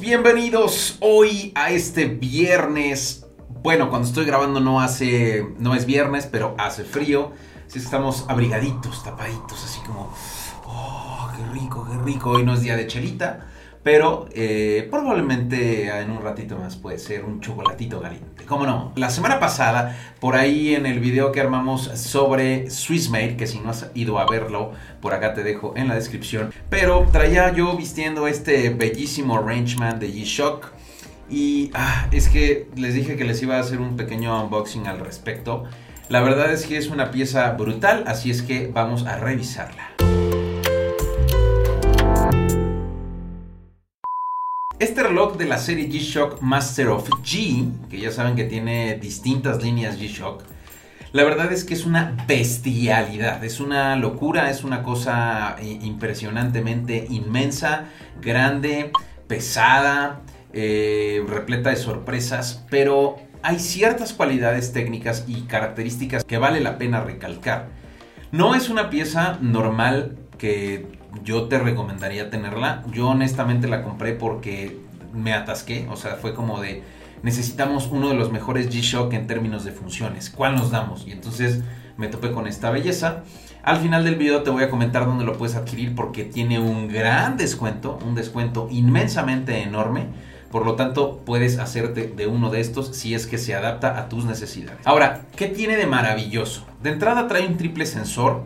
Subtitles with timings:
[0.00, 3.26] Bienvenidos hoy a este viernes.
[3.62, 7.32] Bueno, cuando estoy grabando no hace, no es viernes, pero hace frío.
[7.66, 10.10] Así estamos abrigaditos, tapaditos, así como,
[10.64, 12.30] oh, qué rico, qué rico.
[12.30, 13.46] Hoy no es día de chelita,
[13.84, 18.44] pero eh, probablemente en un ratito más puede ser un chocolatito caliente.
[18.46, 18.92] ¿Cómo no?
[18.96, 23.70] La semana pasada, por ahí en el video que armamos sobre Swissmade, que si no
[23.70, 26.52] has ido a verlo, por acá te dejo en la descripción.
[26.70, 30.72] Pero traía yo vistiendo este bellísimo Rangeman de G-Shock.
[31.28, 35.00] Y ah, es que les dije que les iba a hacer un pequeño unboxing al
[35.00, 35.64] respecto.
[36.08, 40.13] La verdad es que es una pieza brutal, así es que vamos a revisarla.
[44.80, 49.62] Este reloj de la serie G-Shock Master of G, que ya saben que tiene distintas
[49.62, 50.42] líneas G-Shock,
[51.12, 57.06] la verdad es que es una bestialidad, es una locura, es una cosa eh, impresionantemente
[57.08, 57.84] inmensa,
[58.20, 58.90] grande,
[59.28, 66.78] pesada, eh, repleta de sorpresas, pero hay ciertas cualidades técnicas y características que vale la
[66.78, 67.68] pena recalcar.
[68.32, 72.82] No es una pieza normal que yo te recomendaría tenerla.
[72.90, 74.80] Yo honestamente la compré porque
[75.12, 76.82] me atasqué, o sea, fue como de
[77.22, 80.28] necesitamos uno de los mejores G-Shock en términos de funciones.
[80.28, 81.06] ¿Cuál nos damos?
[81.06, 81.62] Y entonces
[81.96, 83.22] me topé con esta belleza.
[83.62, 86.88] Al final del video te voy a comentar dónde lo puedes adquirir porque tiene un
[86.88, 90.08] gran descuento, un descuento inmensamente enorme
[90.54, 94.08] por lo tanto, puedes hacerte de uno de estos si es que se adapta a
[94.08, 94.86] tus necesidades.
[94.86, 96.64] Ahora, ¿qué tiene de maravilloso?
[96.80, 98.44] De entrada trae un triple sensor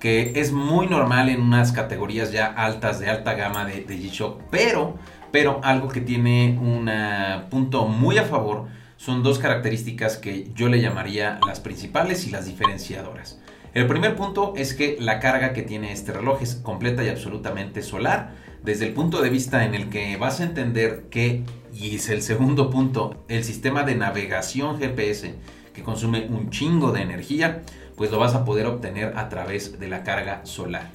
[0.00, 4.96] que es muy normal en unas categorías ya altas de alta gama de, G-Shock, pero,
[5.30, 6.90] pero algo que tiene un
[7.50, 8.66] punto muy a favor
[8.96, 13.38] son dos características que yo le llamaría las principales y las diferenciadoras.
[13.72, 17.82] El primer punto es que la carga que tiene este reloj es completa y absolutamente
[17.82, 18.32] solar
[18.62, 22.22] desde el punto de vista en el que vas a entender que, y es el
[22.22, 25.34] segundo punto, el sistema de navegación GPS
[25.82, 27.62] consume un chingo de energía,
[27.96, 30.90] pues lo vas a poder obtener a través de la carga solar.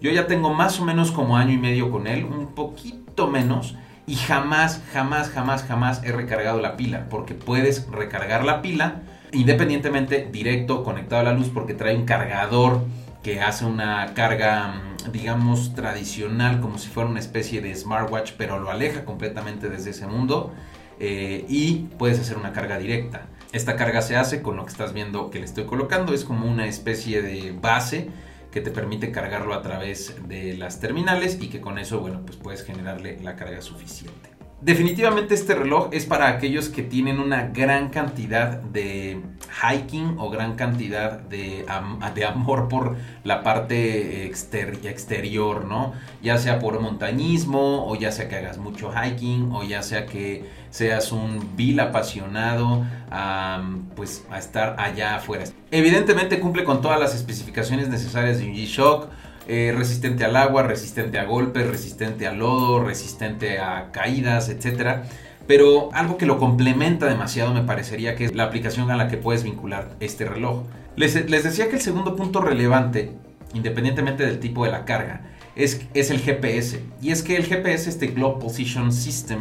[0.00, 3.76] Yo ya tengo más o menos como año y medio con él, un poquito menos,
[4.06, 9.02] y jamás, jamás, jamás, jamás he recargado la pila, porque puedes recargar la pila
[9.32, 12.80] independientemente directo conectado a la luz porque trae un cargador
[13.22, 18.70] que hace una carga digamos, tradicional, como si fuera una especie de smartwatch, pero lo
[18.70, 20.52] aleja completamente desde ese mundo.
[20.98, 23.22] Eh, y puedes hacer una carga directa.
[23.52, 26.48] Esta carga se hace con lo que estás viendo que le estoy colocando, es como
[26.48, 28.08] una especie de base
[28.52, 32.36] que te permite cargarlo a través de las terminales y que con eso, bueno, pues
[32.36, 34.30] puedes generarle la carga suficiente.
[34.60, 39.20] Definitivamente este reloj es para aquellos que tienen una gran cantidad de
[39.60, 41.66] hiking o gran cantidad de,
[42.14, 45.92] de amor por la parte exterior, ¿no?
[46.22, 50.44] Ya sea por montañismo o ya sea que hagas mucho hiking o ya sea que
[50.70, 52.84] seas un vil apasionado
[53.96, 55.44] pues a estar allá afuera.
[55.70, 59.08] Evidentemente cumple con todas las especificaciones necesarias de un G-Shock
[59.48, 65.02] eh, resistente al agua, resistente a golpes, resistente al lodo, resistente a caídas, etc.
[65.50, 69.16] Pero algo que lo complementa demasiado me parecería que es la aplicación a la que
[69.16, 70.62] puedes vincular este reloj.
[70.94, 73.10] Les, decía que el segundo punto relevante,
[73.52, 75.22] independientemente del tipo de la carga,
[75.56, 76.84] es, es el GPS.
[77.02, 79.40] Y es que el GPS, este Global Position System,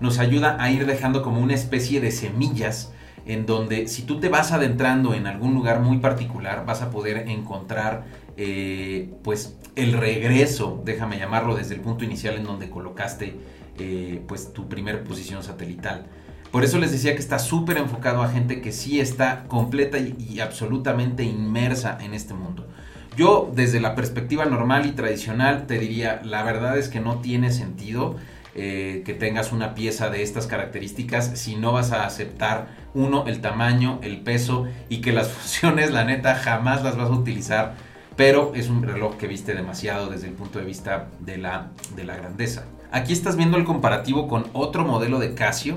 [0.00, 2.94] nos ayuda a ir dejando como una especie de semillas
[3.26, 7.28] en donde si tú te vas adentrando en algún lugar muy particular vas a poder
[7.28, 8.04] encontrar
[8.38, 13.34] eh, pues el regreso, déjame llamarlo, desde el punto inicial en donde colocaste
[13.78, 16.06] eh, pues tu primer posición satelital.
[16.50, 20.40] Por eso les decía que está súper enfocado a gente que sí está completa y,
[20.40, 22.66] absolutamente inmersa en este mundo.
[23.16, 27.52] Yo desde la perspectiva normal y tradicional te diría, la verdad es que no tiene
[27.52, 28.16] sentido
[28.54, 33.40] eh, que tengas una pieza de estas características si no vas a aceptar uno, el
[33.40, 37.74] tamaño, el peso y que las funciones, la neta, jamás las vas a utilizar
[38.20, 42.04] pero es un reloj que viste demasiado desde el punto de vista de la, de
[42.04, 42.66] la grandeza.
[42.92, 45.76] Aquí estás viendo el comparativo con otro modelo de Casio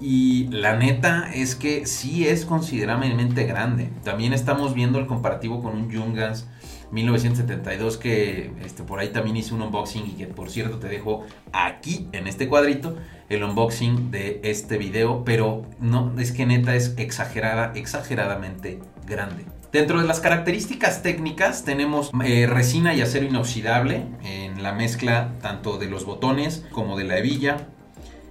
[0.00, 3.90] y la neta es que sí es considerablemente grande.
[4.02, 6.48] También estamos viendo el comparativo con un Jungans
[6.90, 11.24] 1972 que este, por ahí también hice un unboxing y que por cierto te dejo
[11.52, 12.96] aquí en este cuadrito
[13.28, 19.44] el unboxing de este video, pero no, es que neta es exagerada, exageradamente grande.
[19.72, 25.78] Dentro de las características técnicas tenemos eh, resina y acero inoxidable en la mezcla tanto
[25.78, 27.68] de los botones como de la hebilla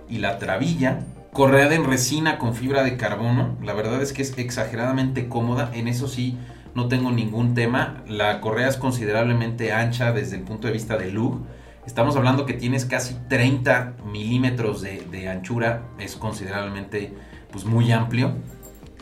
[0.08, 1.00] y la trabilla.
[1.34, 3.58] Correa en resina con fibra de carbono.
[3.64, 5.72] La verdad es que es exageradamente cómoda.
[5.74, 6.38] En eso sí
[6.76, 8.04] no tengo ningún tema.
[8.08, 11.44] La correa es considerablemente ancha desde el punto de vista de look.
[11.88, 17.16] Estamos hablando que tienes casi 30 milímetros de, anchura, es considerablemente
[17.52, 18.36] pues, muy amplio.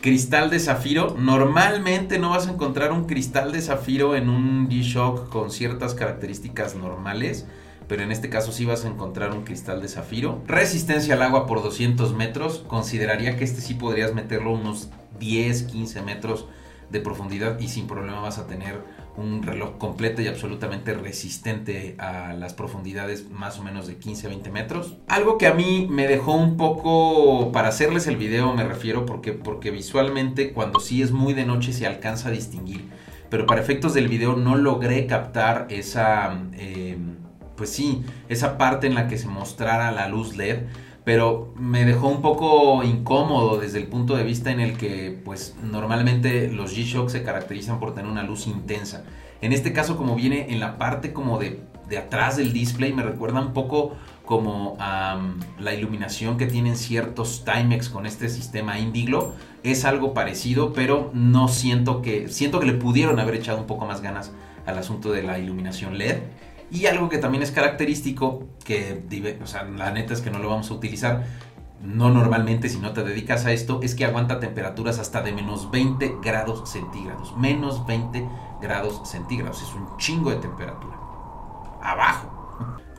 [0.00, 5.28] Cristal de zafiro, normalmente no vas a encontrar un cristal de zafiro en un G-Shock
[5.28, 7.46] con ciertas características normales,
[7.86, 10.42] pero en este caso sí vas a encontrar un cristal de zafiro.
[10.46, 14.88] Resistencia al agua por 200 metros, consideraría que este sí podrías meterlo unos
[15.18, 16.46] 10, 15 metros
[16.90, 18.82] de profundidad y sin problema vas a tener
[19.16, 24.30] un reloj completo y absolutamente resistente a las profundidades más o menos de 15 a
[24.30, 24.96] 20 metros.
[25.08, 29.32] Algo que a mí me dejó un poco, para hacerles el video me refiero, porque,
[29.32, 32.84] porque visualmente cuando sí es muy de noche se alcanza a distinguir,
[33.28, 36.96] pero para efectos del video no logré captar esa, eh,
[37.56, 40.60] pues sí, esa parte en la que se mostrara la luz LED
[41.04, 45.56] pero me dejó un poco incómodo desde el punto de vista en el que pues
[45.62, 49.04] normalmente los G-Shock se caracterizan por tener una luz intensa.
[49.40, 51.62] En este caso como viene en la parte como de,
[51.98, 55.20] atrás del display me recuerda un poco como a
[55.58, 59.34] la iluminación que tienen ciertos Timex con este sistema Indiglo.
[59.64, 63.86] Es algo parecido, pero no siento que siento que le pudieron haber echado un poco
[63.86, 64.30] más ganas
[64.66, 66.18] al asunto de la iluminación LED.
[66.70, 69.04] Y algo que también es característico, que
[69.42, 71.24] o sea, la neta es que no lo vamos a utilizar,
[71.82, 75.70] no normalmente si no te dedicas a esto, es que aguanta temperaturas hasta de menos
[75.70, 77.36] 20 grados centígrados.
[77.36, 78.28] Menos 20
[78.60, 79.62] grados centígrados.
[79.62, 80.96] Es un chingo de temperatura.
[81.82, 82.39] Abajo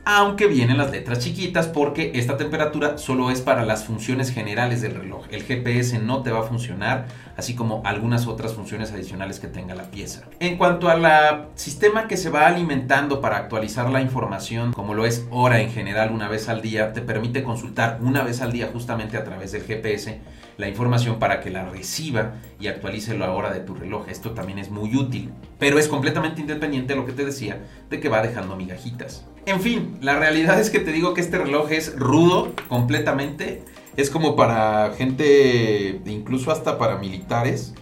[0.04, 4.96] aunque vienen las letras chiquitas porque esta temperatura solo es para las funciones generales del
[4.96, 5.26] reloj.
[5.30, 7.06] El GPS no te va a funcionar,
[7.36, 10.22] así como algunas otras funciones adicionales que tenga la pieza.
[10.40, 15.26] En cuanto al sistema que se va alimentando para actualizar la información, como lo es
[15.30, 19.16] hora en general una vez al día, te permite consultar una vez al día justamente
[19.16, 20.20] a través del GPS
[20.56, 24.08] la información para que la reciba y actualice la hora de tu reloj.
[24.08, 27.60] Esto también es muy útil, pero es completamente independiente de lo que te decía
[27.90, 29.26] de que va dejando migajitas.
[29.46, 33.62] En fin, la realidad es que te digo que este reloj es rudo completamente.
[33.96, 37.74] Es como para gente, incluso hasta para militares,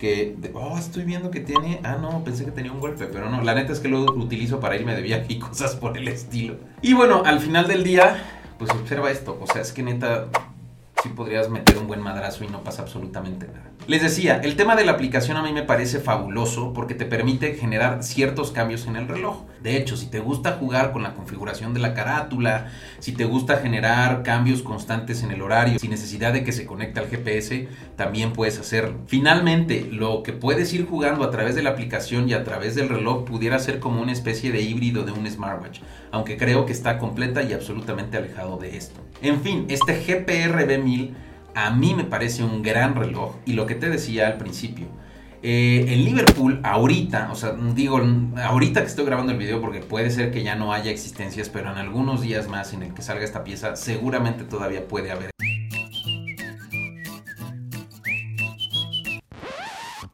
[0.00, 3.42] que, oh, estoy viendo que tiene, ah, no, pensé que tenía un golpe, pero no,
[3.42, 6.56] la neta es que lo utilizo para irme de viaje y cosas por el estilo.
[6.80, 8.24] Y bueno, al final del día,
[8.58, 10.28] pues observa esto, o sea, es que neta,
[11.02, 13.70] sí podrías meter un buen madrazo y no pasa absolutamente nada.
[13.86, 17.54] Les decía, el tema de la aplicación a mí me parece fabuloso porque te permite
[17.54, 19.44] generar ciertos cambios en el reloj.
[19.62, 23.56] De hecho, si te gusta jugar con la configuración de la carátula, si te gusta
[23.56, 28.32] generar cambios constantes en el horario, sin necesidad de que se conecte al GPS, también
[28.32, 29.00] puedes hacerlo.
[29.06, 32.90] Finalmente, lo que puedes ir jugando a través de la aplicación y a través del
[32.90, 35.80] reloj pudiera ser como una especie de híbrido de un smartwatch,
[36.12, 39.00] aunque creo que está completa y absolutamente alejado de esto.
[39.20, 41.10] En fin, este GPR B1000
[41.54, 44.86] a mí me parece un gran reloj y lo que te decía al principio,
[45.42, 47.98] eh, en Liverpool, ahorita, o sea, digo,
[48.36, 51.70] ahorita que estoy grabando el video porque puede ser que ya no haya existencias, pero
[51.70, 55.30] en algunos días más en el que salga esta pieza, seguramente todavía puede haber.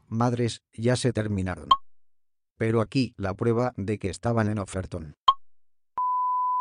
[0.08, 1.68] Madres, ya se terminaron.
[2.56, 5.16] Pero aquí la prueba de que estaban en ofertón.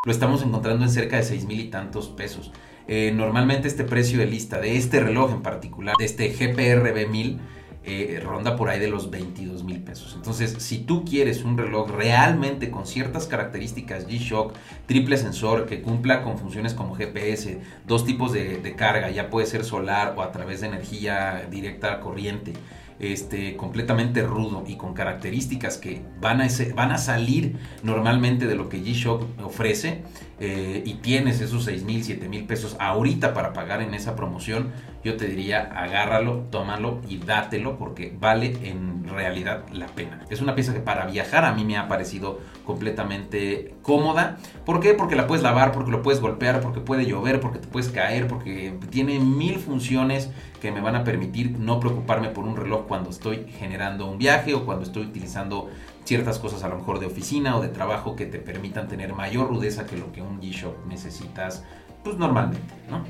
[0.05, 2.51] Lo estamos encontrando en cerca de seis mil y tantos pesos.
[2.88, 7.39] Eh, normalmente este precio de lista de este reloj en particular, de este GPR B1000,
[7.88, 10.13] eh, ronda por ahí de los 22 mil pesos.
[10.15, 14.53] Entonces, si tú quieres un reloj realmente con ciertas características G-Shock,
[14.85, 19.47] triple sensor, que cumpla con funciones como GPS, dos tipos de, de carga, ya puede
[19.47, 22.53] ser solar o a través de energía directa corriente,
[22.99, 28.69] este, completamente rudo y con características que van a, van a salir normalmente de lo
[28.69, 30.03] que G-Shock ofrece
[30.39, 34.71] eh, y tienes esos 6 mil, 7 mil pesos ahorita para pagar en esa promoción,
[35.03, 40.25] yo te diría agárralo, tómalo y dátelo porque vale en realidad la pena.
[40.29, 44.38] Es una pieza que para viajar a mí me ha parecido completamente cómoda.
[44.65, 44.93] ¿Por qué?
[44.93, 48.27] Porque la puedes lavar, porque lo puedes golpear, porque puede llover, porque te puedes caer,
[48.27, 50.29] porque tiene mil funciones
[50.62, 54.53] que me van a permitir no preocuparme por un reloj cuando estoy generando un viaje
[54.53, 55.69] o cuando estoy utilizando
[56.03, 59.48] ciertas cosas a lo mejor de oficina o de trabajo que te permitan tener mayor
[59.48, 61.63] rudeza que lo que un G-Shock necesitas
[62.03, 63.03] pues normalmente, ¿no?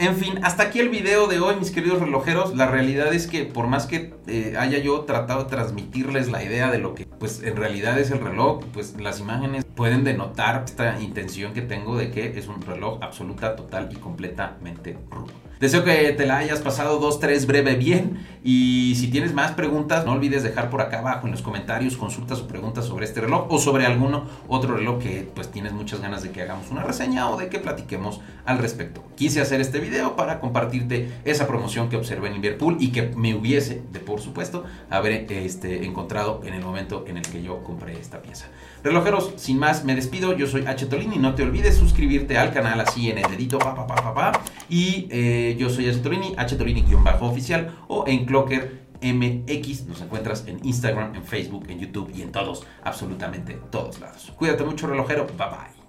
[0.00, 2.56] En fin, hasta aquí el video de hoy, mis queridos relojeros.
[2.56, 6.70] La realidad es que por más que eh, haya yo tratado de transmitirles la idea
[6.70, 10.98] de lo que pues en realidad es el reloj, pues las imágenes pueden denotar esta
[11.02, 15.34] intención que tengo de que es un reloj absoluta, total y completamente rudo.
[15.60, 20.04] Deseo que te la hayas pasado dos, tres breve bien y si tienes más preguntas
[20.04, 23.46] no olvides dejar por acá abajo en los comentarios consultas o preguntas sobre este reloj
[23.50, 27.28] o sobre alguno otro reloj que pues tienes muchas ganas de que hagamos una reseña
[27.28, 29.04] o de que platiquemos al respecto.
[29.16, 33.34] Quise hacer este video para compartirte esa promoción que observé en Liverpool y que me
[33.34, 37.98] hubiese, de por supuesto, haber este, encontrado en el momento en el que yo compré
[37.98, 38.46] esta pieza.
[38.82, 40.34] Relojeros, sin más, me despido.
[40.34, 40.86] Yo soy H.
[40.86, 41.16] Tolini.
[41.16, 44.32] No te olvides suscribirte al canal así en el dedito, pa,
[44.70, 45.98] Y eh, yo soy H.
[45.98, 46.56] Tolini, H.
[46.56, 49.86] Tolini-oficial o en Clocker MX.
[49.86, 54.32] Nos encuentras en Instagram, en Facebook, en YouTube y en todos, absolutamente todos lados.
[54.36, 55.26] Cuídate mucho, relojero.
[55.26, 55.79] Bye bye.